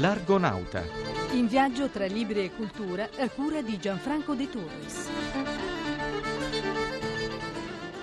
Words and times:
L'Argonauta. 0.00 0.82
In 1.32 1.46
viaggio 1.46 1.90
tra 1.90 2.06
libri 2.06 2.44
e 2.44 2.50
cultura 2.52 3.10
a 3.18 3.28
cura 3.28 3.60
di 3.60 3.78
Gianfranco 3.78 4.32
De 4.32 4.48
Torres. 4.48 5.10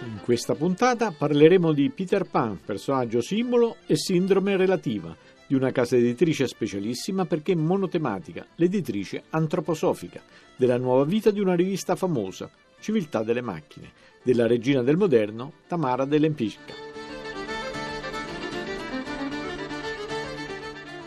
In 0.04 0.20
questa 0.22 0.54
puntata 0.54 1.10
parleremo 1.10 1.74
di 1.74 1.90
Peter 1.90 2.26
Pan, 2.26 2.60
personaggio 2.64 3.20
simbolo 3.20 3.78
e 3.88 3.98
sindrome 3.98 4.56
relativa, 4.58 5.16
di 5.48 5.56
una 5.56 5.72
casa 5.72 5.96
editrice 5.96 6.46
specialissima 6.46 7.26
perché 7.26 7.56
monotematica, 7.56 8.46
l'editrice 8.58 9.24
antroposofica, 9.32 10.22
della 10.56 10.78
nuova 10.78 11.04
vita 11.04 11.32
di 11.32 11.40
una 11.40 11.56
rivista 11.56 11.96
famosa, 11.96 12.48
Civiltà 12.80 13.24
delle 13.24 13.42
macchine, 13.42 13.90
della 14.22 14.46
regina 14.46 14.84
del 14.84 14.98
moderno, 14.98 15.52
Tamara 15.66 16.06
dell'Empicca. 16.06 16.87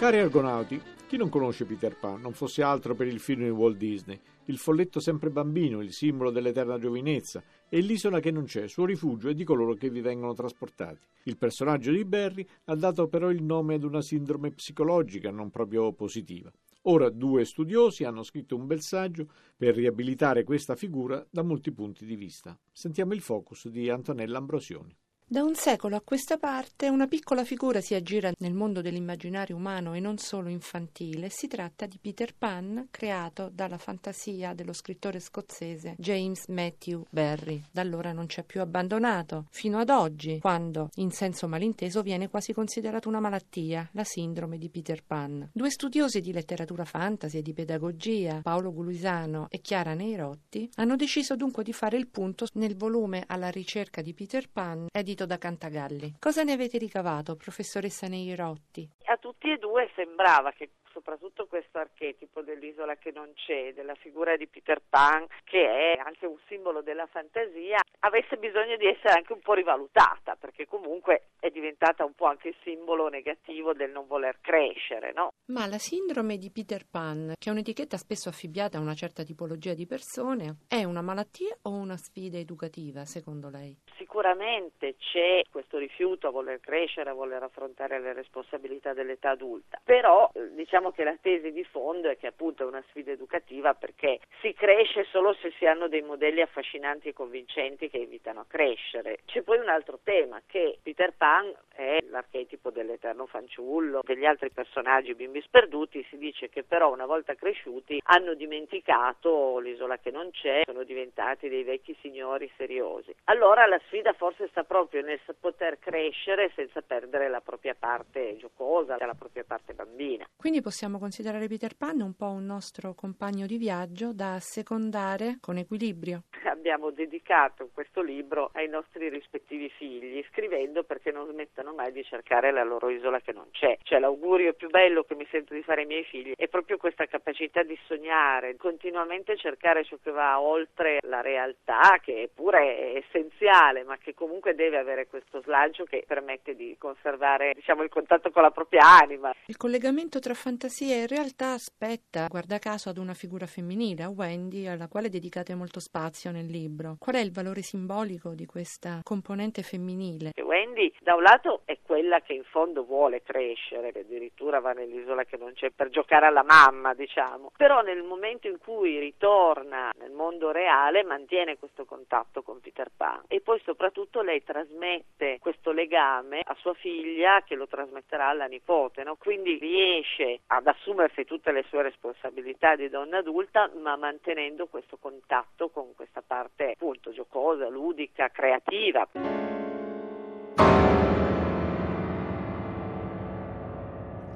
Cari 0.00 0.16
argonauti, 0.16 0.80
chi 1.06 1.18
non 1.18 1.28
conosce 1.28 1.66
Peter 1.66 1.94
Pan 1.94 2.22
non 2.22 2.32
fosse 2.32 2.62
altro 2.62 2.94
per 2.94 3.06
il 3.06 3.20
film 3.20 3.42
di 3.42 3.50
Walt 3.50 3.76
Disney, 3.76 4.18
il 4.46 4.56
folletto 4.56 4.98
sempre 4.98 5.28
bambino, 5.28 5.82
il 5.82 5.92
simbolo 5.92 6.30
dell'eterna 6.30 6.78
giovinezza, 6.78 7.42
e 7.68 7.80
l'isola 7.80 8.18
che 8.18 8.30
non 8.30 8.44
c'è, 8.44 8.66
suo 8.66 8.86
rifugio 8.86 9.28
e 9.28 9.34
di 9.34 9.44
coloro 9.44 9.74
che 9.74 9.90
vi 9.90 10.00
vengono 10.00 10.32
trasportati. 10.32 11.00
Il 11.24 11.36
personaggio 11.36 11.92
di 11.92 12.06
Barry 12.06 12.46
ha 12.64 12.74
dato 12.76 13.08
però 13.08 13.30
il 13.30 13.42
nome 13.42 13.74
ad 13.74 13.84
una 13.84 14.00
sindrome 14.00 14.52
psicologica 14.52 15.30
non 15.30 15.50
proprio 15.50 15.92
positiva. 15.92 16.50
Ora 16.84 17.10
due 17.10 17.44
studiosi 17.44 18.04
hanno 18.04 18.22
scritto 18.22 18.56
un 18.56 18.66
bel 18.66 18.80
saggio 18.80 19.26
per 19.54 19.74
riabilitare 19.74 20.44
questa 20.44 20.76
figura 20.76 21.22
da 21.28 21.42
molti 21.42 21.72
punti 21.72 22.06
di 22.06 22.16
vista. 22.16 22.58
Sentiamo 22.72 23.12
il 23.12 23.20
focus 23.20 23.68
di 23.68 23.90
Antonella 23.90 24.38
Ambrosioni. 24.38 24.96
Da 25.32 25.44
un 25.44 25.54
secolo 25.54 25.94
a 25.94 26.00
questa 26.00 26.38
parte 26.38 26.88
una 26.88 27.06
piccola 27.06 27.44
figura 27.44 27.80
si 27.80 27.94
aggira 27.94 28.32
nel 28.38 28.52
mondo 28.52 28.80
dell'immaginario 28.80 29.54
umano 29.54 29.94
e 29.94 30.00
non 30.00 30.18
solo 30.18 30.48
infantile. 30.48 31.28
Si 31.30 31.46
tratta 31.46 31.86
di 31.86 31.98
Peter 32.00 32.34
Pan, 32.34 32.88
creato 32.90 33.48
dalla 33.48 33.78
fantasia 33.78 34.54
dello 34.54 34.72
scrittore 34.72 35.20
scozzese 35.20 35.94
James 35.98 36.48
Matthew 36.48 37.04
Barry. 37.10 37.62
Da 37.70 37.80
allora 37.80 38.10
non 38.10 38.28
ci 38.28 38.40
ha 38.40 38.42
più 38.42 38.60
abbandonato, 38.60 39.46
fino 39.50 39.78
ad 39.78 39.90
oggi, 39.90 40.40
quando, 40.40 40.88
in 40.96 41.12
senso 41.12 41.46
malinteso, 41.46 42.02
viene 42.02 42.28
quasi 42.28 42.52
considerato 42.52 43.08
una 43.08 43.20
malattia, 43.20 43.88
la 43.92 44.02
sindrome 44.02 44.58
di 44.58 44.68
Peter 44.68 45.04
Pan. 45.04 45.48
Due 45.52 45.70
studiosi 45.70 46.20
di 46.20 46.32
letteratura 46.32 46.84
fantasy 46.84 47.38
e 47.38 47.42
di 47.42 47.52
pedagogia, 47.52 48.40
Paolo 48.42 48.72
Guluisano 48.72 49.46
e 49.48 49.60
Chiara 49.60 49.94
Neirotti, 49.94 50.68
hanno 50.74 50.96
deciso 50.96 51.36
dunque 51.36 51.62
di 51.62 51.72
fare 51.72 51.96
il 51.96 52.08
punto 52.08 52.48
nel 52.54 52.76
volume 52.76 53.22
alla 53.28 53.50
ricerca 53.50 54.02
di 54.02 54.12
Peter 54.12 54.50
Pan, 54.50 54.88
edito 54.90 55.18
da 55.26 55.38
Cantagalli. 55.38 56.16
Cosa 56.18 56.42
ne 56.42 56.52
avete 56.52 56.78
ricavato, 56.78 57.36
professoressa 57.36 58.06
Neirotti? 58.06 58.88
A 59.06 59.16
tutti 59.16 59.50
e 59.50 59.58
due 59.58 59.90
sembrava 59.94 60.52
che 60.52 60.70
soprattutto 60.92 61.46
questo 61.46 61.78
archetipo 61.78 62.42
dell'isola 62.42 62.96
che 62.96 63.10
non 63.12 63.32
c'è, 63.34 63.72
della 63.72 63.94
figura 63.94 64.36
di 64.36 64.46
Peter 64.46 64.80
Pan, 64.86 65.26
che 65.44 65.94
è 65.94 65.98
anche 66.04 66.26
un 66.26 66.36
simbolo 66.46 66.82
della 66.82 67.06
fantasia, 67.06 67.78
avesse 68.00 68.36
bisogno 68.36 68.76
di 68.76 68.86
essere 68.86 69.14
anche 69.14 69.32
un 69.32 69.40
po' 69.40 69.54
rivalutata, 69.54 70.36
perché 70.36 70.66
comunque 70.66 71.28
è 71.40 71.50
diventata 71.50 72.04
un 72.04 72.14
po' 72.14 72.26
anche 72.26 72.54
simbolo 72.62 73.08
negativo 73.08 73.72
del 73.72 73.90
non 73.90 74.06
voler 74.06 74.38
crescere, 74.40 75.12
no? 75.12 75.30
Ma 75.46 75.66
la 75.66 75.78
sindrome 75.78 76.36
di 76.36 76.50
Peter 76.50 76.84
Pan, 76.88 77.34
che 77.38 77.48
è 77.48 77.52
un'etichetta 77.52 77.96
spesso 77.96 78.28
affibbiata 78.28 78.78
a 78.78 78.80
una 78.80 78.94
certa 78.94 79.22
tipologia 79.22 79.74
di 79.74 79.86
persone, 79.86 80.58
è 80.68 80.84
una 80.84 81.02
malattia 81.02 81.56
o 81.62 81.70
una 81.70 81.96
sfida 81.96 82.38
educativa, 82.38 83.04
secondo 83.04 83.48
lei? 83.48 83.76
Sicuramente 84.10 84.96
c'è 84.96 85.42
questo 85.52 85.78
rifiuto 85.78 86.26
a 86.26 86.30
voler 86.32 86.58
crescere, 86.58 87.10
a 87.10 87.14
voler 87.14 87.44
affrontare 87.44 88.00
le 88.00 88.12
responsabilità 88.12 88.92
dell'età 88.92 89.30
adulta, 89.30 89.80
però 89.84 90.28
diciamo 90.50 90.80
diciamo 90.80 90.92
che 90.92 91.04
la 91.04 91.16
tesi 91.20 91.52
di 91.52 91.62
fondo 91.64 92.08
è 92.08 92.16
che 92.16 92.26
appunto 92.26 92.62
è 92.62 92.66
una 92.66 92.82
sfida 92.88 93.12
educativa 93.12 93.74
perché 93.74 94.18
si 94.40 94.54
cresce 94.54 95.04
solo 95.10 95.34
se 95.34 95.52
si 95.58 95.66
hanno 95.66 95.88
dei 95.88 96.00
modelli 96.00 96.40
affascinanti 96.40 97.08
e 97.08 97.12
convincenti 97.12 97.90
che 97.90 97.98
invitano 97.98 98.40
a 98.40 98.46
crescere. 98.48 99.18
C'è 99.26 99.42
poi 99.42 99.58
un 99.58 99.68
altro 99.68 99.98
tema 100.02 100.40
che 100.46 100.78
Peter 100.82 101.12
Pan 101.16 101.52
è 101.74 101.98
l'archetipo 102.08 102.70
dell'eterno 102.70 103.26
fanciullo, 103.26 104.00
degli 104.02 104.24
altri 104.24 104.50
personaggi 104.50 105.14
bimbi 105.14 105.42
sperduti, 105.42 106.04
si 106.08 106.16
dice 106.16 106.48
che 106.48 106.62
però 106.62 106.90
una 106.92 107.06
volta 107.06 107.34
cresciuti 107.34 108.00
hanno 108.04 108.34
dimenticato 108.34 109.58
l'isola 109.58 109.98
che 109.98 110.10
non 110.10 110.30
c'è, 110.30 110.62
sono 110.64 110.84
diventati 110.84 111.48
dei 111.48 111.62
vecchi 111.62 111.96
signori 112.00 112.50
seriosi. 112.56 113.14
Allora 113.24 113.66
la 113.66 113.80
sfida 113.86 113.99
forse 114.16 114.48
sta 114.48 114.64
proprio 114.64 115.02
nel 115.02 115.20
poter 115.38 115.78
crescere 115.78 116.50
senza 116.54 116.80
perdere 116.82 117.28
la 117.28 117.40
propria 117.40 117.74
parte 117.78 118.36
giocosa, 118.36 118.96
la 118.98 119.14
propria 119.14 119.44
parte 119.44 119.74
bambina. 119.74 120.26
Quindi 120.36 120.60
possiamo 120.60 120.98
considerare 120.98 121.48
Peter 121.48 121.76
Pan 121.76 122.00
un 122.00 122.14
po' 122.14 122.30
un 122.30 122.46
nostro 122.46 122.94
compagno 122.94 123.46
di 123.46 123.58
viaggio 123.58 124.12
da 124.12 124.38
secondare 124.40 125.38
con 125.40 125.56
equilibrio. 125.56 126.24
Abbiamo 126.50 126.90
dedicato 126.90 127.70
questo 127.72 128.02
libro 128.02 128.50
ai 128.54 128.68
nostri 128.68 129.08
rispettivi 129.08 129.68
figli, 129.70 130.24
scrivendo 130.30 130.82
perché 130.84 131.10
non 131.10 131.26
smettano 131.30 131.72
mai 131.72 131.92
di 131.92 132.04
cercare 132.04 132.52
la 132.52 132.64
loro 132.64 132.90
isola 132.90 133.20
che 133.20 133.32
non 133.32 133.48
c'è. 133.50 133.78
Cioè 133.82 133.98
l'augurio 133.98 134.52
più 134.52 134.68
bello 134.68 135.04
che 135.04 135.14
mi 135.14 135.26
sento 135.30 135.54
di 135.54 135.62
fare 135.62 135.82
ai 135.82 135.86
miei 135.86 136.04
figli 136.04 136.32
è 136.36 136.48
proprio 136.48 136.76
questa 136.76 137.06
capacità 137.06 137.62
di 137.62 137.78
sognare, 137.86 138.56
continuamente 138.56 139.36
cercare 139.36 139.84
ciò 139.84 139.96
che 140.02 140.10
va 140.10 140.40
oltre 140.40 140.98
la 141.02 141.20
realtà, 141.20 141.98
che 142.02 142.30
pure 142.34 142.76
è 142.76 142.96
essenziale, 142.96 143.84
ma 143.90 143.98
che 143.98 144.14
comunque 144.14 144.54
deve 144.54 144.78
avere 144.78 145.08
questo 145.08 145.42
slancio 145.42 145.82
che 145.82 146.04
permette 146.06 146.54
di 146.54 146.76
conservare 146.78 147.54
diciamo, 147.54 147.82
il 147.82 147.88
contatto 147.88 148.30
con 148.30 148.42
la 148.42 148.52
propria 148.52 148.98
anima. 149.00 149.32
Il 149.46 149.56
collegamento 149.56 150.20
tra 150.20 150.34
fantasia 150.34 150.94
in 150.94 151.08
realtà 151.08 151.54
aspetta, 151.54 152.28
guarda 152.28 152.60
caso, 152.60 152.88
ad 152.88 152.98
una 152.98 153.14
figura 153.14 153.46
femminile, 153.46 154.04
a 154.04 154.08
Wendy, 154.08 154.68
alla 154.68 154.86
quale 154.86 155.08
dedicate 155.08 155.56
molto 155.56 155.80
spazio 155.80 156.30
nel 156.30 156.46
libro. 156.46 156.94
Qual 157.00 157.16
è 157.16 157.20
il 157.20 157.32
valore 157.32 157.62
simbolico 157.62 158.34
di 158.34 158.46
questa 158.46 159.00
componente 159.02 159.62
femminile? 159.62 160.30
Wendy, 160.40 160.59
da 161.00 161.14
un 161.16 161.22
lato, 161.22 161.62
è 161.64 161.78
quella 161.82 162.20
che 162.20 162.32
in 162.32 162.44
fondo 162.44 162.84
vuole 162.84 163.22
crescere, 163.22 163.90
che 163.90 164.00
addirittura 164.00 164.60
va 164.60 164.72
nell'isola 164.72 165.24
che 165.24 165.36
non 165.36 165.52
c'è 165.52 165.70
per 165.70 165.88
giocare 165.88 166.26
alla 166.26 166.44
mamma, 166.44 166.94
diciamo. 166.94 167.50
Però 167.56 167.80
nel 167.82 168.04
momento 168.04 168.46
in 168.46 168.58
cui 168.58 168.98
ritorna 168.98 169.90
nel 169.98 170.12
mondo 170.12 170.52
reale 170.52 171.02
mantiene 171.02 171.58
questo 171.58 171.84
contatto 171.84 172.42
con 172.42 172.60
Peter 172.60 172.88
Pan 172.96 173.22
e 173.26 173.40
poi 173.40 173.60
soprattutto 173.64 174.22
lei 174.22 174.44
trasmette 174.44 175.38
questo 175.40 175.72
legame 175.72 176.40
a 176.44 176.54
sua 176.60 176.74
figlia 176.74 177.42
che 177.42 177.56
lo 177.56 177.66
trasmetterà 177.66 178.28
alla 178.28 178.46
nipote, 178.46 179.02
no? 179.02 179.16
quindi 179.16 179.58
riesce 179.58 180.40
ad 180.46 180.66
assumersi 180.66 181.24
tutte 181.24 181.50
le 181.50 181.64
sue 181.68 181.82
responsabilità 181.82 182.76
di 182.76 182.88
donna 182.88 183.18
adulta, 183.18 183.70
ma 183.80 183.96
mantenendo 183.96 184.66
questo 184.66 184.98
contatto 184.98 185.68
con 185.70 185.94
questa 185.94 186.22
parte 186.24 186.72
appunto 186.72 187.10
giocosa, 187.10 187.68
ludica, 187.68 188.28
creativa. 188.28 189.59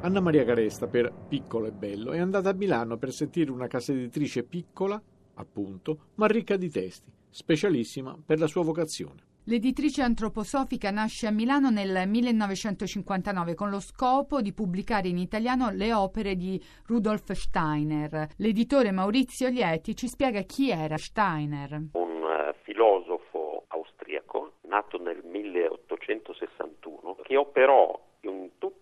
Anna 0.04 0.20
Maria 0.20 0.44
Caresta 0.44 0.87
per 0.87 1.10
Piccolo 1.26 1.66
e 1.66 1.72
Bello 1.72 2.12
è 2.12 2.19
andata 2.19 2.50
a 2.50 2.53
Milano 2.53 2.98
per 2.98 3.10
sentire 3.10 3.50
una 3.50 3.69
casa 3.69 3.92
editrice 3.92 4.44
piccola, 4.44 5.03
appunto, 5.37 6.10
ma 6.16 6.26
ricca 6.26 6.59
di 6.59 6.69
testi, 6.69 7.10
specialissima 7.31 8.15
per 8.22 8.38
la 8.38 8.47
sua 8.47 8.62
vocazione. 8.62 9.22
L'editrice 9.44 10.03
antroposofica 10.03 10.91
nasce 10.91 11.26
a 11.26 11.31
Milano 11.31 11.70
nel 11.70 12.06
1959 12.06 13.54
con 13.54 13.70
lo 13.70 13.81
scopo 13.81 14.42
di 14.42 14.53
pubblicare 14.53 15.09
in 15.09 15.16
italiano 15.16 15.70
le 15.70 15.94
opere 15.94 16.36
di 16.36 16.62
Rudolf 16.84 17.32
Steiner. 17.32 18.28
L'editore 18.36 18.91
Maurizio 18.91 19.48
Lieti 19.48 19.97
ci 19.97 20.09
spiega 20.09 20.42
chi 20.42 20.69
era 20.69 20.98
Steiner. 20.98 21.82
Un 21.92 22.21
uh, 22.21 22.53
filosofo 22.62 23.65
austriaco 23.68 24.56
nato 24.68 25.01
nel 25.01 25.22
1861 25.24 27.16
che 27.22 27.36
operò 27.39 28.03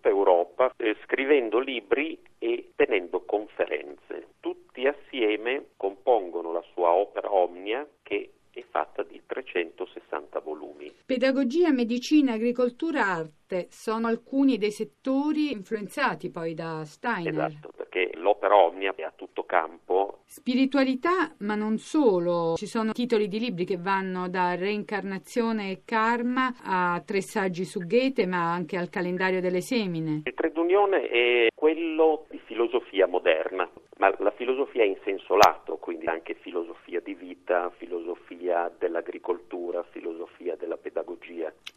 tutta 0.03 0.09
Europa 0.09 0.73
eh, 0.75 0.97
scrivendo 1.05 1.59
libri 1.59 2.19
e 2.37 2.71
tenendo 2.75 3.21
conferenze. 3.21 4.27
Tutti 4.41 4.85
assieme 4.85 5.67
compongono 5.77 6.51
la 6.51 6.63
sua 6.73 6.91
opera 6.91 7.33
omnia 7.33 7.87
che 8.01 8.31
è 8.51 8.63
fatta 8.69 9.03
di 9.03 9.21
360 9.25 10.39
volumi. 10.41 10.91
Pedagogia, 11.05 11.71
medicina, 11.71 12.33
agricoltura, 12.33 13.05
arte 13.05 13.67
sono 13.69 14.07
alcuni 14.07 14.57
dei 14.57 14.71
settori 14.71 15.51
influenzati 15.51 16.29
poi 16.29 16.53
da 16.53 16.83
Steiner. 16.83 17.45
Esatto, 17.45 17.71
perché 17.75 18.11
l'opera 18.15 18.57
omnia 18.57 18.93
è 18.95 19.03
a 19.03 19.13
tutto 19.15 19.45
campo. 19.45 20.23
Spiritualità, 20.45 21.33
ma 21.37 21.55
non 21.55 21.77
solo. 21.77 22.55
Ci 22.57 22.65
sono 22.65 22.91
titoli 22.91 23.29
di 23.29 23.39
libri 23.39 23.63
che 23.63 23.77
vanno 23.77 24.27
da 24.27 24.55
Reincarnazione 24.55 25.71
e 25.71 25.83
Karma 25.85 26.53
a 26.61 27.01
tre 27.05 27.21
saggi 27.21 27.63
su 27.63 27.79
Goethe, 27.79 28.27
ma 28.27 28.51
anche 28.51 28.75
al 28.75 28.89
calendario 28.89 29.39
delle 29.39 29.61
semine. 29.61 30.23
Il 30.25 30.33
trade 30.33 30.59
unione 30.59 31.07
è 31.07 31.47
quello 31.55 32.25
di 32.29 32.41
filosofia 32.43 33.07
moderna 33.07 33.69
ma 34.03 34.13
la 34.19 34.31
filosofia 34.31 34.83
in 34.83 34.97
senso 35.05 35.35
lato, 35.35 35.77
quindi 35.77 36.07
anche 36.07 36.33
filosofia 36.33 36.99
di 36.99 37.13
vita, 37.13 37.71
filosofia 37.77 38.69
dell'agricoltura, 38.77 39.83
filosofia 39.91 40.57
della 40.57 40.75
pedagogia. 40.75 40.92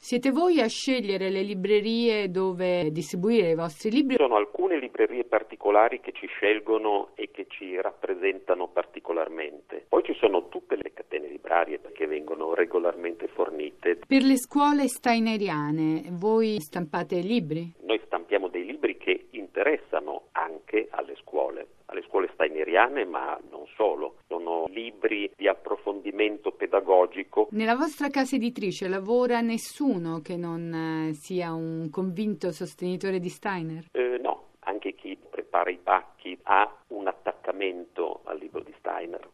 Siete 0.07 0.31
voi 0.31 0.61
a 0.61 0.69
scegliere 0.69 1.31
le 1.31 1.43
librerie 1.43 2.31
dove 2.31 2.93
distribuire 2.93 3.51
i 3.51 3.55
vostri 3.57 3.91
libri? 3.91 4.15
Ci 4.15 4.23
sono 4.23 4.37
alcune 4.37 4.79
librerie 4.79 5.25
particolari 5.25 5.99
che 6.01 6.13
ci 6.13 6.29
scelgono 6.29 7.09
e 7.17 7.33
che 7.33 7.47
ci 7.49 7.75
rappresentano 7.81 8.69
particolarmente. 8.69 9.85
Poi 9.89 10.05
ci 10.05 10.15
sono 10.15 10.49
tutte 10.49 10.77
le 10.77 10.93
catene 10.93 11.27
librarie 11.27 11.81
che 11.93 12.07
vengono 12.07 12.55
regolarmente 12.55 13.27
fornite. 13.27 13.99
Per 14.07 14.23
le 14.23 14.37
scuole 14.37 14.87
steineriane, 14.87 16.05
voi 16.11 16.61
stampate 16.61 17.19
libri? 17.19 17.73
Noi 17.81 18.01
stampiamo 18.05 18.47
dei 18.47 18.65
libri 18.65 18.97
che 18.99 19.27
interessano 19.31 20.29
anche 20.33 20.87
alle 20.91 21.17
scuole, 21.17 21.67
alle 21.87 22.03
scuole 22.03 22.31
steineriane, 22.35 23.05
ma 23.05 23.37
non 23.51 23.67
solo. 23.75 24.16
Libri 24.77 25.33
di 25.35 25.49
approfondimento 25.49 26.53
pedagogico. 26.53 27.49
Nella 27.53 27.75
vostra 27.77 28.11
casa 28.11 28.37
editrice 28.37 28.89
lavora 28.89 29.41
nessuno 29.41 30.21
che 30.21 30.37
non 30.37 31.09
eh, 31.09 31.15
sia 31.15 31.55
un 31.55 31.89
convinto 31.91 32.53
sostenitore 32.53 33.19
di 33.19 33.31
Steiner? 33.31 33.87
Eh, 33.93 34.19
no, 34.21 34.49
anche 34.61 34.95
chi 34.95 35.17
prepara 35.17 35.71
i 35.71 35.79
pacchi 35.83 36.39
ha 36.43 36.71
un 36.89 37.07
attaccamento 37.07 38.21
al 38.25 38.39
libro 38.39 38.61
di 38.61 38.75
Steiner. 38.77 39.31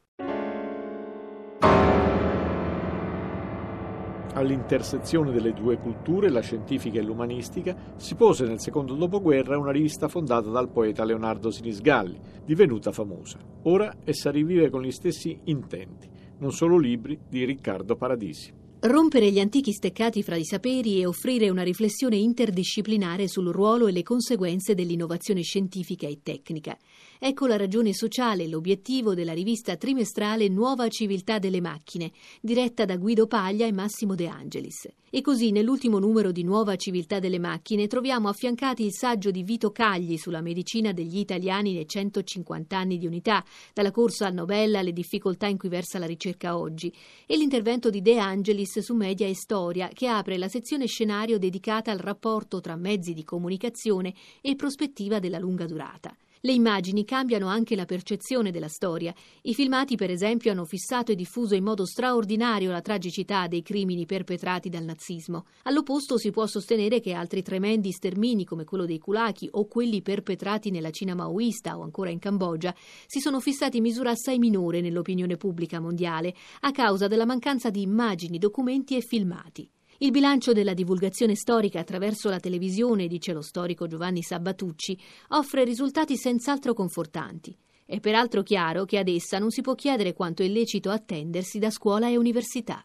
All'intersezione 4.34 5.30
delle 5.30 5.52
due 5.52 5.76
culture, 5.76 6.30
la 6.30 6.40
scientifica 6.40 6.98
e 6.98 7.02
l'umanistica, 7.02 7.76
si 7.96 8.14
pose 8.14 8.46
nel 8.46 8.60
secondo 8.60 8.94
dopoguerra 8.94 9.58
una 9.58 9.70
rivista 9.72 10.08
fondata 10.08 10.48
dal 10.48 10.70
poeta 10.70 11.04
Leonardo 11.04 11.50
Sinisgalli, 11.50 12.18
divenuta 12.42 12.92
famosa. 12.92 13.38
Ora 13.64 13.92
essa 14.04 14.30
rivive 14.30 14.70
con 14.70 14.80
gli 14.80 14.90
stessi 14.90 15.38
intenti, 15.44 16.08
non 16.38 16.50
solo 16.50 16.78
libri 16.78 17.18
di 17.28 17.44
Riccardo 17.44 17.94
Paradisi. 17.94 18.61
Rompere 18.84 19.30
gli 19.30 19.38
antichi 19.38 19.70
steccati 19.70 20.24
fra 20.24 20.34
i 20.34 20.44
saperi 20.44 20.98
e 20.98 21.06
offrire 21.06 21.48
una 21.50 21.62
riflessione 21.62 22.16
interdisciplinare 22.16 23.28
sul 23.28 23.46
ruolo 23.52 23.86
e 23.86 23.92
le 23.92 24.02
conseguenze 24.02 24.74
dell'innovazione 24.74 25.42
scientifica 25.42 26.08
e 26.08 26.18
tecnica. 26.20 26.76
Ecco 27.20 27.46
la 27.46 27.56
ragione 27.56 27.94
sociale 27.94 28.48
l'obiettivo 28.48 29.14
della 29.14 29.34
rivista 29.34 29.76
trimestrale 29.76 30.48
Nuova 30.48 30.88
Civiltà 30.88 31.38
delle 31.38 31.60
Macchine, 31.60 32.10
diretta 32.40 32.84
da 32.84 32.96
Guido 32.96 33.28
Paglia 33.28 33.66
e 33.66 33.72
Massimo 33.72 34.16
De 34.16 34.26
Angelis. 34.26 34.88
E 35.14 35.20
così 35.20 35.52
nell'ultimo 35.52 36.00
numero 36.00 36.32
di 36.32 36.42
Nuova 36.42 36.74
Civiltà 36.74 37.20
delle 37.20 37.38
Macchine 37.38 37.86
troviamo 37.86 38.28
affiancati 38.28 38.82
il 38.82 38.94
saggio 38.94 39.30
di 39.30 39.44
Vito 39.44 39.70
Cagli 39.70 40.16
sulla 40.16 40.40
medicina 40.40 40.90
degli 40.92 41.18
italiani 41.18 41.74
nei 41.74 41.86
150 41.86 42.76
anni 42.76 42.98
di 42.98 43.06
unità, 43.06 43.44
dalla 43.72 43.92
corsa 43.92 44.26
al 44.26 44.34
Nobel 44.34 44.74
alle 44.74 44.92
difficoltà 44.92 45.46
in 45.46 45.58
cui 45.58 45.68
versa 45.68 46.00
la 46.00 46.06
ricerca 46.06 46.58
oggi, 46.58 46.92
e 47.26 47.36
l'intervento 47.36 47.88
di 47.90 48.00
De 48.00 48.18
Angelis 48.18 48.71
su 48.80 48.94
Media 48.94 49.26
e 49.26 49.34
Storia, 49.34 49.88
che 49.88 50.06
apre 50.06 50.38
la 50.38 50.48
sezione 50.48 50.86
scenario 50.86 51.38
dedicata 51.38 51.90
al 51.90 51.98
rapporto 51.98 52.60
tra 52.60 52.76
mezzi 52.76 53.12
di 53.12 53.24
comunicazione 53.24 54.14
e 54.40 54.54
prospettiva 54.54 55.18
della 55.18 55.38
lunga 55.38 55.66
durata. 55.66 56.16
Le 56.44 56.50
immagini 56.50 57.04
cambiano 57.04 57.46
anche 57.46 57.76
la 57.76 57.84
percezione 57.84 58.50
della 58.50 58.66
storia. 58.66 59.14
I 59.42 59.54
filmati, 59.54 59.94
per 59.94 60.10
esempio, 60.10 60.50
hanno 60.50 60.64
fissato 60.64 61.12
e 61.12 61.14
diffuso 61.14 61.54
in 61.54 61.62
modo 61.62 61.86
straordinario 61.86 62.72
la 62.72 62.80
tragicità 62.80 63.46
dei 63.46 63.62
crimini 63.62 64.06
perpetrati 64.06 64.68
dal 64.68 64.82
nazismo. 64.82 65.46
All'opposto 65.62 66.18
si 66.18 66.32
può 66.32 66.44
sostenere 66.46 66.98
che 66.98 67.12
altri 67.12 67.42
tremendi 67.42 67.92
stermini 67.92 68.44
come 68.44 68.64
quello 68.64 68.86
dei 68.86 68.98
kulaki 68.98 69.50
o 69.52 69.68
quelli 69.68 70.02
perpetrati 70.02 70.72
nella 70.72 70.90
Cina 70.90 71.14
maoista 71.14 71.78
o 71.78 71.82
ancora 71.82 72.10
in 72.10 72.18
Cambogia 72.18 72.74
si 73.06 73.20
sono 73.20 73.38
fissati 73.38 73.76
in 73.76 73.84
misura 73.84 74.10
assai 74.10 74.40
minore 74.40 74.80
nell'opinione 74.80 75.36
pubblica 75.36 75.78
mondiale 75.78 76.34
a 76.62 76.72
causa 76.72 77.06
della 77.06 77.24
mancanza 77.24 77.70
di 77.70 77.82
immagini, 77.82 78.38
documenti 78.38 78.96
e 78.96 79.00
filmati. 79.00 79.70
Il 80.02 80.10
bilancio 80.10 80.52
della 80.52 80.74
divulgazione 80.74 81.36
storica 81.36 81.78
attraverso 81.78 82.28
la 82.28 82.40
televisione, 82.40 83.06
dice 83.06 83.32
lo 83.32 83.40
storico 83.40 83.86
Giovanni 83.86 84.20
Sabatucci, 84.20 84.98
offre 85.28 85.62
risultati 85.62 86.16
senz'altro 86.16 86.74
confortanti. 86.74 87.56
È 87.86 88.00
peraltro 88.00 88.42
chiaro 88.42 88.84
che 88.84 88.98
ad 88.98 89.06
essa 89.06 89.38
non 89.38 89.50
si 89.50 89.60
può 89.60 89.76
chiedere 89.76 90.12
quanto 90.12 90.42
è 90.42 90.48
lecito 90.48 90.90
attendersi 90.90 91.60
da 91.60 91.70
scuola 91.70 92.08
e 92.08 92.16
università. 92.16 92.82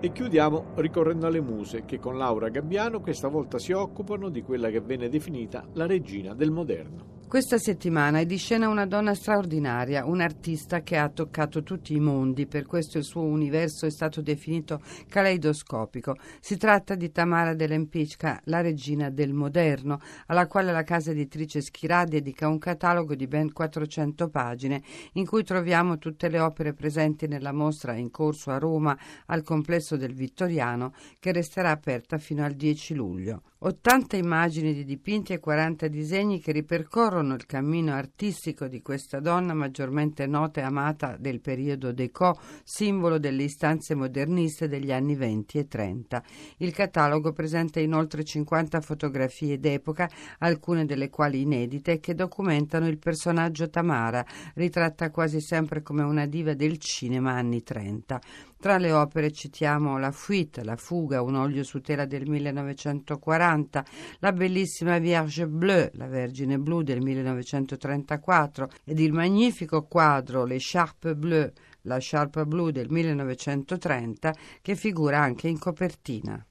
E 0.00 0.12
chiudiamo 0.12 0.72
ricorrendo 0.74 1.26
alle 1.26 1.40
muse 1.40 1.86
che 1.86 1.98
con 1.98 2.18
Laura 2.18 2.50
Gabbiano 2.50 3.00
questa 3.00 3.28
volta 3.28 3.58
si 3.58 3.72
occupano 3.72 4.28
di 4.28 4.42
quella 4.42 4.68
che 4.68 4.82
venne 4.82 5.08
definita 5.08 5.66
la 5.72 5.86
regina 5.86 6.34
del 6.34 6.50
moderno. 6.50 7.20
Questa 7.32 7.56
settimana 7.56 8.18
è 8.18 8.26
di 8.26 8.36
scena 8.36 8.68
una 8.68 8.84
donna 8.84 9.14
straordinaria, 9.14 10.04
un'artista 10.04 10.82
che 10.82 10.98
ha 10.98 11.08
toccato 11.08 11.62
tutti 11.62 11.94
i 11.94 11.98
mondi, 11.98 12.46
per 12.46 12.66
questo 12.66 12.98
il 12.98 13.04
suo 13.04 13.22
universo 13.22 13.86
è 13.86 13.90
stato 13.90 14.20
definito 14.20 14.82
caleidoscopico. 15.08 16.14
Si 16.40 16.58
tratta 16.58 16.94
di 16.94 17.10
Tamara 17.10 17.54
Dell'Empicca, 17.54 18.38
la 18.44 18.60
regina 18.60 19.08
del 19.08 19.32
moderno, 19.32 19.98
alla 20.26 20.46
quale 20.46 20.72
la 20.72 20.82
casa 20.82 21.12
editrice 21.12 21.62
Schirà 21.62 22.04
dedica 22.04 22.48
un 22.48 22.58
catalogo 22.58 23.14
di 23.14 23.26
ben 23.26 23.50
400 23.50 24.28
pagine, 24.28 24.82
in 25.14 25.24
cui 25.24 25.42
troviamo 25.42 25.96
tutte 25.96 26.28
le 26.28 26.38
opere 26.38 26.74
presenti 26.74 27.26
nella 27.28 27.52
mostra 27.52 27.94
in 27.94 28.10
corso 28.10 28.50
a 28.50 28.58
Roma 28.58 28.94
al 29.28 29.42
complesso 29.42 29.96
del 29.96 30.12
Vittoriano, 30.12 30.92
che 31.18 31.32
resterà 31.32 31.70
aperta 31.70 32.18
fino 32.18 32.44
al 32.44 32.52
10 32.52 32.94
luglio. 32.94 33.40
80 33.64 34.16
immagini 34.16 34.74
di 34.74 34.84
dipinti 34.84 35.32
e 35.32 35.38
40 35.38 35.86
disegni 35.86 36.40
che 36.40 36.50
ripercorrono 36.50 37.21
il 37.30 37.46
cammino 37.46 37.92
artistico 37.92 38.66
di 38.66 38.82
questa 38.82 39.20
donna 39.20 39.54
maggiormente 39.54 40.26
nota 40.26 40.60
e 40.60 40.64
amata 40.64 41.16
del 41.18 41.40
periodo 41.40 41.92
Déco, 41.92 42.38
simbolo 42.64 43.18
delle 43.18 43.44
istanze 43.44 43.94
moderniste 43.94 44.68
degli 44.68 44.90
anni 44.90 45.14
20 45.14 45.58
e 45.58 45.68
30. 45.68 46.22
Il 46.58 46.72
catalogo 46.72 47.32
presenta 47.32 47.80
inoltre 47.80 48.24
50 48.24 48.80
fotografie 48.80 49.58
d'epoca, 49.58 50.10
alcune 50.38 50.84
delle 50.84 51.08
quali 51.08 51.42
inedite, 51.42 52.00
che 52.00 52.14
documentano 52.14 52.88
il 52.88 52.98
personaggio 52.98 53.70
Tamara, 53.70 54.24
ritratta 54.54 55.10
quasi 55.10 55.40
sempre 55.40 55.82
come 55.82 56.02
una 56.02 56.26
diva 56.26 56.54
del 56.54 56.78
cinema 56.78 57.32
anni 57.32 57.62
30. 57.62 58.20
Tra 58.62 58.78
le 58.78 58.92
opere 58.92 59.32
citiamo 59.32 59.98
La 59.98 60.12
Fuite, 60.12 60.62
La 60.62 60.76
fuga, 60.76 61.20
un 61.20 61.34
olio 61.34 61.64
su 61.64 61.80
tela 61.80 62.06
del 62.06 62.28
1940, 62.28 63.84
la 64.20 64.30
bellissima 64.30 64.98
Vierge 64.98 65.48
Bleue, 65.48 65.90
la 65.94 66.06
Vergine 66.06 66.60
blu 66.60 66.82
del 66.82 67.02
1934 67.02 68.70
ed 68.84 69.00
il 69.00 69.12
magnifico 69.12 69.82
quadro 69.88 70.44
Les 70.44 70.64
Charpes 70.64 71.16
Bleues, 71.16 71.50
la 71.80 71.98
sciarpa 71.98 72.44
blu 72.44 72.70
del 72.70 72.88
1930 72.88 74.32
che 74.62 74.76
figura 74.76 75.18
anche 75.18 75.48
in 75.48 75.58
copertina. 75.58 76.46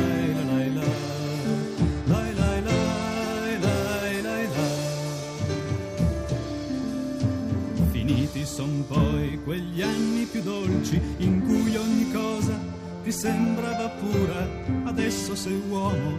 son 8.54 8.86
poi 8.86 9.40
quegli 9.42 9.82
anni 9.82 10.26
più 10.26 10.40
dolci 10.40 11.00
in 11.18 11.42
cui 11.42 11.74
ogni 11.76 12.12
cosa 12.12 12.56
ti 13.02 13.10
sembrava 13.10 13.88
pura, 13.88 14.46
adesso 14.84 15.34
sei 15.34 15.60
uomo 15.68 16.18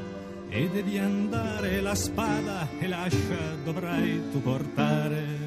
e 0.50 0.70
devi 0.70 0.98
andare 0.98 1.80
la 1.80 1.96
spada 1.96 2.68
e 2.78 2.88
l'ascia 2.88 3.56
dovrai 3.64 4.22
tu 4.32 4.42
portare. 4.42 5.45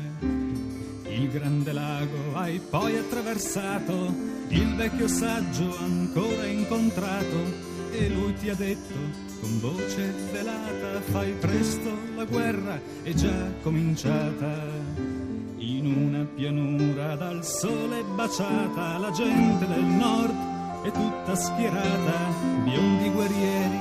Il 1.18 1.30
grande 1.30 1.72
lago 1.72 2.37
hai 2.37 2.60
poi 2.60 2.96
attraversato, 2.96 4.14
il 4.50 4.76
vecchio 4.76 5.08
saggio 5.08 5.76
ancora 5.78 6.46
incontrato 6.46 7.66
e 7.90 8.08
lui 8.08 8.34
ti 8.34 8.48
ha 8.48 8.54
detto 8.54 8.94
con 9.40 9.58
voce 9.58 10.14
velata 10.30 11.00
fai 11.10 11.32
presto, 11.32 11.90
la 12.14 12.25
guerra 12.25 12.80
è 13.02 13.12
già 13.14 13.50
cominciata. 13.62 14.62
In 15.56 15.87
una 16.06 16.25
pianura 16.25 17.16
dal 17.16 17.44
sole 17.44 18.04
baciata, 18.14 18.98
la 18.98 19.10
gente 19.10 19.66
del 19.66 19.84
nord 19.84 20.37
è 20.84 20.90
tutta 20.92 21.34
schierata, 21.34 22.32
biondi 22.62 23.10
guerrieri, 23.10 23.77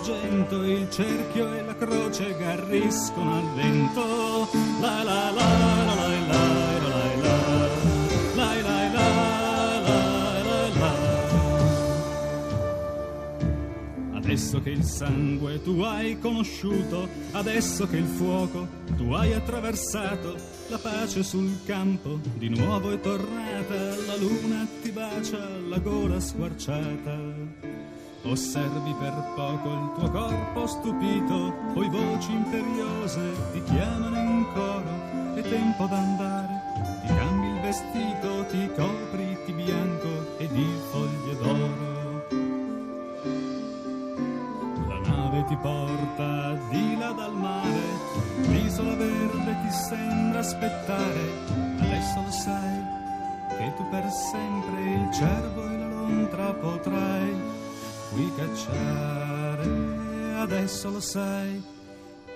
elmi 0.00 0.10
d'argento, 0.10 0.62
il 0.62 0.90
cerchio 0.90 1.52
e 1.52 1.62
la 1.62 1.74
croce 1.74 2.36
garriscono 2.36 3.36
al 3.36 3.54
vento. 3.54 4.48
La 4.80 5.02
la 5.02 5.30
la 5.30 5.84
la 5.84 5.94
la 5.94 6.18
la 6.26 6.58
Adesso 14.12 14.62
che 14.62 14.70
il 14.70 14.84
sangue 14.84 15.60
tu 15.60 15.80
hai 15.80 16.16
conosciuto, 16.20 17.08
adesso 17.32 17.88
che 17.88 17.96
il 17.96 18.06
fuoco 18.06 18.68
tu 18.96 19.12
hai 19.12 19.32
attraversato, 19.32 20.36
la 20.68 20.78
pace 20.78 21.24
sul 21.24 21.58
campo 21.64 22.20
di 22.36 22.48
nuovo 22.48 22.92
è 22.92 23.00
tornata, 23.00 23.96
la 24.06 24.16
luna 24.16 24.66
ti 24.82 24.92
bacia 24.92 25.48
la 25.68 25.78
gola 25.80 26.20
squarciata. 26.20 27.69
Osservi 28.22 28.94
per 28.98 29.14
poco 29.34 29.68
il 29.68 29.92
tuo 29.94 30.10
corpo 30.10 30.66
stupito, 30.66 31.54
poi 31.72 31.88
voci 31.88 32.32
imperiose 32.32 33.20
ti 33.52 33.62
chiamano 33.62 34.18
in 34.18 34.46
coro, 34.52 35.34
è 35.34 35.40
tempo 35.40 35.86
d'andare, 35.86 36.60
ti 37.00 37.14
cambi 37.14 37.46
il 37.46 37.60
vestito, 37.60 38.44
ti 38.50 38.70
copri 38.76 39.38
di 39.46 39.52
bianco 39.52 40.36
e 40.38 40.48
di 40.48 40.66
foglie 40.90 41.36
d'oro. 41.36 41.90
ti 45.50 45.56
porta 45.56 46.54
di 46.68 46.96
là 46.96 47.10
dal 47.10 47.34
mare, 47.34 47.80
l'isola 48.46 48.94
verde 48.94 49.56
ti 49.62 49.70
sembra 49.72 50.38
aspettare, 50.38 51.32
adesso 51.80 52.20
lo 52.20 52.30
sai 52.30 52.84
che 53.56 53.72
tu 53.76 53.88
per 53.88 54.08
sempre 54.10 54.80
il 54.80 55.10
cervo 55.12 55.68
e 55.68 55.76
la 55.76 55.88
lontra 55.88 56.52
potrai 56.52 57.59
qui 58.10 58.30
cacciare, 58.36 59.68
adesso 60.36 60.90
lo 60.90 61.00
sai 61.00 61.62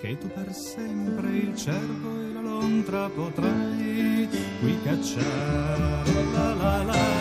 che 0.01 0.19
tu 0.19 0.29
per 0.29 0.53
sempre 0.53 1.29
il 1.31 1.57
cervo 1.57 2.21
e 2.21 2.33
la 2.33 2.41
lontra 2.41 3.09
potrai 3.09 4.29
qui 4.61 4.83
cacciare. 4.83 6.13
La 6.33 6.55
la 6.55 7.14